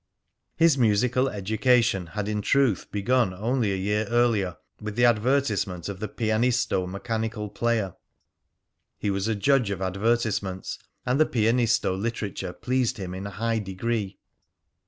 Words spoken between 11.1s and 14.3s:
the "Pianisto" literature pleased him in a high degree.